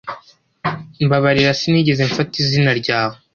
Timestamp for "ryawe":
2.81-3.15